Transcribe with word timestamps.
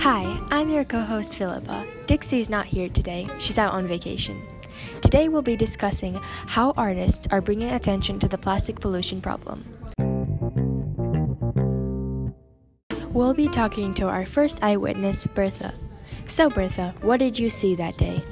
Hi, 0.00 0.40
I'm 0.50 0.70
your 0.70 0.86
co 0.86 1.02
host 1.02 1.34
Philippa. 1.34 1.86
Dixie's 2.06 2.48
not 2.48 2.64
here 2.64 2.88
today, 2.88 3.28
she's 3.38 3.58
out 3.58 3.74
on 3.74 3.86
vacation. 3.86 4.40
Today 5.02 5.28
we'll 5.28 5.42
be 5.42 5.56
discussing 5.56 6.14
how 6.46 6.72
artists 6.74 7.28
are 7.30 7.42
bringing 7.42 7.68
attention 7.68 8.18
to 8.20 8.26
the 8.26 8.38
plastic 8.38 8.80
pollution 8.80 9.20
problem. 9.20 9.62
We'll 13.12 13.34
be 13.34 13.48
talking 13.48 13.92
to 13.96 14.08
our 14.08 14.24
first 14.24 14.62
eyewitness, 14.62 15.26
Bertha. 15.34 15.74
So, 16.26 16.48
Bertha, 16.48 16.94
what 17.02 17.18
did 17.18 17.38
you 17.38 17.50
see 17.50 17.74
that 17.74 17.98
day? 17.98 18.24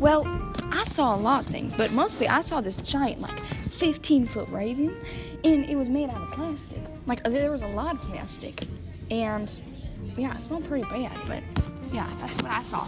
Well, 0.00 0.26
I 0.72 0.82
saw 0.82 1.14
a 1.14 1.20
lot 1.20 1.44
of 1.44 1.46
things, 1.46 1.72
but 1.76 1.92
mostly 1.92 2.26
I 2.26 2.40
saw 2.40 2.60
this 2.60 2.78
giant, 2.78 3.20
like 3.20 3.38
15 3.74 4.26
foot 4.26 4.48
raven, 4.48 4.96
and 5.44 5.70
it 5.70 5.76
was 5.76 5.88
made 5.88 6.10
out 6.10 6.20
of 6.20 6.32
plastic. 6.32 6.80
Like, 7.06 7.22
there 7.22 7.52
was 7.52 7.62
a 7.62 7.68
lot 7.68 7.94
of 7.94 8.00
plastic. 8.00 8.66
And 9.08 9.56
yeah, 10.16 10.34
it 10.34 10.42
smelled 10.42 10.66
pretty 10.66 10.88
bad, 10.88 11.16
but 11.26 11.42
yeah, 11.92 12.08
that's 12.20 12.42
what 12.42 12.50
I 12.50 12.62
saw. 12.62 12.86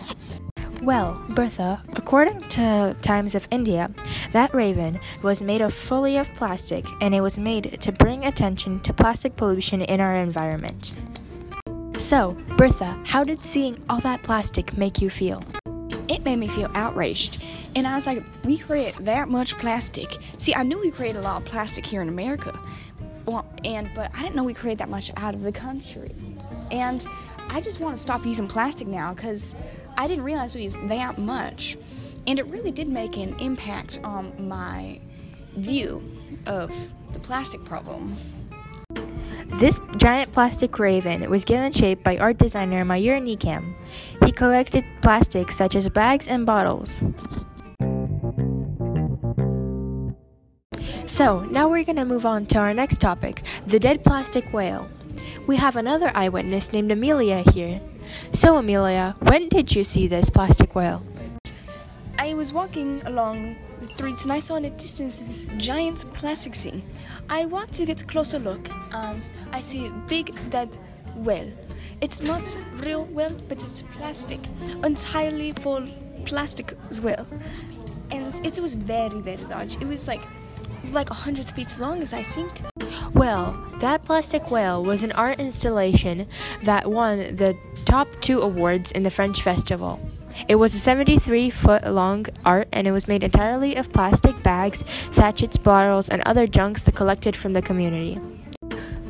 Well, 0.82 1.20
Bertha, 1.30 1.82
according 1.94 2.40
to 2.50 2.94
Times 3.02 3.34
of 3.34 3.48
India, 3.50 3.90
that 4.32 4.54
raven 4.54 5.00
was 5.22 5.40
made 5.40 5.60
of 5.60 5.74
fully 5.74 6.16
of 6.16 6.28
plastic 6.36 6.84
and 7.00 7.14
it 7.14 7.20
was 7.20 7.36
made 7.36 7.80
to 7.80 7.92
bring 7.92 8.24
attention 8.24 8.80
to 8.80 8.92
plastic 8.92 9.34
pollution 9.36 9.82
in 9.82 10.00
our 10.00 10.16
environment. 10.16 10.92
So, 11.98 12.36
Bertha, 12.56 12.98
how 13.04 13.24
did 13.24 13.44
seeing 13.44 13.82
all 13.90 14.00
that 14.00 14.22
plastic 14.22 14.76
make 14.78 15.00
you 15.02 15.10
feel? 15.10 15.42
It 16.08 16.24
made 16.24 16.36
me 16.36 16.48
feel 16.48 16.70
outraged. 16.74 17.42
And 17.74 17.86
I 17.86 17.94
was 17.94 18.06
like, 18.06 18.22
we 18.44 18.56
create 18.56 18.94
that 19.04 19.28
much 19.28 19.58
plastic. 19.58 20.16
See, 20.38 20.54
I 20.54 20.62
knew 20.62 20.80
we 20.80 20.90
create 20.90 21.16
a 21.16 21.20
lot 21.20 21.42
of 21.42 21.48
plastic 21.48 21.84
here 21.84 22.00
in 22.00 22.08
America. 22.08 22.58
Well, 23.26 23.44
and 23.64 23.90
but 23.94 24.10
I 24.14 24.22
didn't 24.22 24.36
know 24.36 24.44
we 24.44 24.54
create 24.54 24.78
that 24.78 24.88
much 24.88 25.10
out 25.16 25.34
of 25.34 25.42
the 25.42 25.52
country. 25.52 26.14
And 26.70 27.06
I 27.50 27.60
just 27.60 27.80
want 27.80 27.96
to 27.96 28.02
stop 28.02 28.26
using 28.26 28.46
plastic 28.46 28.88
now 28.88 29.14
because 29.14 29.56
I 29.96 30.06
didn't 30.06 30.24
realize 30.24 30.54
we 30.54 30.62
used 30.62 30.76
that 30.88 31.18
much. 31.18 31.76
And 32.26 32.38
it 32.38 32.46
really 32.46 32.70
did 32.70 32.88
make 32.88 33.16
an 33.16 33.38
impact 33.40 33.98
on 34.04 34.48
my 34.48 35.00
view 35.56 36.02
of 36.46 36.72
the 37.12 37.18
plastic 37.18 37.64
problem. 37.64 38.16
This 39.54 39.80
giant 39.96 40.32
plastic 40.32 40.78
raven 40.78 41.28
was 41.30 41.42
given 41.44 41.72
shape 41.72 42.04
by 42.04 42.18
art 42.18 42.38
designer 42.38 42.84
Mayur 42.84 43.20
Nikam. 43.20 43.74
He 44.24 44.30
collected 44.30 44.84
plastics 45.00 45.56
such 45.56 45.74
as 45.74 45.88
bags 45.88 46.28
and 46.28 46.44
bottles. 46.44 47.02
So, 51.06 51.40
now 51.46 51.68
we're 51.68 51.82
gonna 51.82 52.04
move 52.04 52.26
on 52.26 52.46
to 52.46 52.58
our 52.58 52.74
next 52.74 53.00
topic 53.00 53.42
the 53.66 53.80
dead 53.80 54.04
plastic 54.04 54.52
whale 54.52 54.88
we 55.46 55.56
have 55.56 55.76
another 55.76 56.10
eyewitness 56.14 56.72
named 56.72 56.90
Emilia 56.90 57.42
here. 57.52 57.80
So, 58.34 58.56
Emilia, 58.56 59.16
when 59.20 59.48
did 59.48 59.74
you 59.74 59.84
see 59.84 60.06
this 60.06 60.30
plastic 60.30 60.74
whale? 60.74 61.02
I 62.18 62.34
was 62.34 62.52
walking 62.52 63.02
along 63.06 63.56
the 63.80 63.86
streets 63.86 64.24
and 64.24 64.32
I 64.32 64.40
saw 64.40 64.56
in 64.56 64.64
the 64.64 64.70
distance 64.70 65.18
this 65.18 65.46
giant 65.56 66.12
plastic 66.14 66.54
thing. 66.54 66.82
I 67.28 67.46
walked 67.46 67.74
to 67.74 67.86
get 67.86 68.02
a 68.02 68.04
closer 68.04 68.38
look 68.38 68.68
and 68.92 69.32
I 69.52 69.60
see 69.60 69.86
a 69.86 69.90
big 70.08 70.34
dead 70.50 70.76
whale. 71.14 71.52
It's 72.00 72.20
not 72.20 72.42
real 72.76 73.04
whale, 73.06 73.40
but 73.48 73.62
it's 73.62 73.82
plastic, 73.96 74.40
entirely 74.82 75.52
full 75.52 75.86
plastic 76.24 76.76
as 76.90 77.00
well. 77.00 77.26
And 78.10 78.34
it 78.46 78.58
was 78.58 78.74
very, 78.74 79.20
very 79.20 79.44
large. 79.44 79.76
It 79.76 79.86
was 79.86 80.08
like 80.08 80.22
like 80.92 81.10
a 81.10 81.14
hundred 81.14 81.48
feet 81.50 81.78
long, 81.78 82.02
as 82.02 82.12
I 82.12 82.22
think. 82.22 82.62
Well, 83.14 83.52
that 83.80 84.02
plastic 84.02 84.50
whale 84.50 84.82
was 84.82 85.02
an 85.02 85.12
art 85.12 85.40
installation 85.40 86.26
that 86.64 86.90
won 86.90 87.36
the 87.36 87.56
top 87.84 88.08
two 88.20 88.40
awards 88.40 88.90
in 88.92 89.02
the 89.02 89.10
French 89.10 89.42
festival. 89.42 89.98
It 90.46 90.56
was 90.56 90.74
a 90.74 90.78
73 90.78 91.50
foot 91.50 91.84
long 91.86 92.26
art 92.44 92.68
and 92.72 92.86
it 92.86 92.92
was 92.92 93.08
made 93.08 93.22
entirely 93.22 93.74
of 93.76 93.92
plastic 93.92 94.40
bags, 94.42 94.84
sachets, 95.10 95.58
bottles, 95.58 96.08
and 96.08 96.22
other 96.22 96.46
junks 96.46 96.84
that 96.84 96.94
collected 96.94 97.34
from 97.34 97.54
the 97.54 97.62
community. 97.62 98.20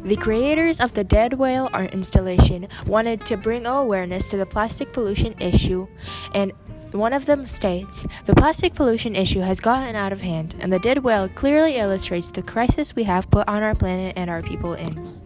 The 0.04 0.16
creators 0.16 0.80
of 0.80 0.94
the 0.94 1.04
Dead 1.04 1.34
Whale 1.34 1.68
art 1.72 1.92
installation 1.92 2.68
wanted 2.86 3.26
to 3.26 3.36
bring 3.36 3.66
awareness 3.66 4.30
to 4.30 4.38
the 4.38 4.46
plastic 4.46 4.92
pollution 4.92 5.34
issue 5.38 5.86
and 6.34 6.52
one 6.92 7.12
of 7.12 7.26
them 7.26 7.46
states 7.46 8.04
The 8.26 8.34
plastic 8.34 8.74
pollution 8.74 9.14
issue 9.14 9.40
has 9.40 9.60
gotten 9.60 9.94
out 9.94 10.12
of 10.12 10.20
hand, 10.20 10.54
and 10.60 10.72
the 10.72 10.78
dead 10.78 10.98
whale 10.98 11.28
clearly 11.28 11.76
illustrates 11.76 12.30
the 12.30 12.42
crisis 12.42 12.96
we 12.96 13.04
have 13.04 13.30
put 13.30 13.46
on 13.48 13.62
our 13.62 13.74
planet 13.74 14.14
and 14.16 14.30
our 14.30 14.42
people 14.42 14.74
in. 14.74 15.18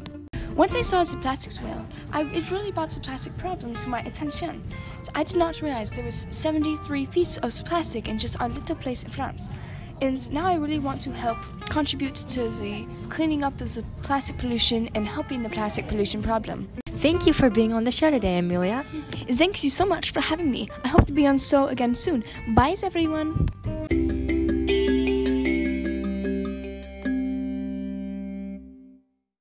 Once 0.56 0.74
I 0.74 0.82
saw 0.82 1.02
the 1.02 1.16
plastic 1.16 1.54
whale, 1.62 1.86
I, 2.12 2.24
it 2.24 2.50
really 2.50 2.72
brought 2.72 2.90
the 2.90 3.00
plastic 3.00 3.36
problem 3.38 3.74
to 3.74 3.88
my 3.88 4.00
attention. 4.00 4.62
So 5.02 5.10
I 5.14 5.22
did 5.22 5.36
not 5.36 5.62
realize 5.62 5.90
there 5.90 6.04
was 6.04 6.26
73 6.30 7.06
feet 7.06 7.38
of 7.42 7.64
plastic 7.64 8.06
in 8.06 8.18
just 8.18 8.36
a 8.38 8.48
little 8.48 8.76
place 8.76 9.02
in 9.02 9.10
France. 9.10 9.48
And 10.02 10.30
now 10.32 10.46
I 10.46 10.56
really 10.56 10.78
want 10.78 11.00
to 11.02 11.12
help 11.12 11.38
contribute 11.70 12.16
to 12.16 12.50
the 12.50 12.86
cleaning 13.08 13.44
up 13.44 13.60
of 13.60 13.72
the 13.72 13.84
plastic 14.02 14.36
pollution 14.36 14.90
and 14.94 15.06
helping 15.06 15.42
the 15.42 15.48
plastic 15.48 15.88
pollution 15.88 16.22
problem. 16.22 16.68
Thank 17.02 17.26
you 17.26 17.32
for 17.32 17.50
being 17.50 17.72
on 17.72 17.82
the 17.82 17.90
show 17.90 18.10
today, 18.12 18.38
Emilia. 18.38 18.84
Thank 19.32 19.64
you 19.64 19.70
so 19.70 19.84
much 19.84 20.12
for 20.12 20.20
having 20.20 20.52
me. 20.52 20.68
I 20.84 20.88
hope 20.88 21.04
to 21.06 21.12
be 21.12 21.26
on 21.26 21.38
show 21.38 21.66
again 21.66 21.96
soon. 21.96 22.22
Bye, 22.54 22.76
everyone. 22.80 23.48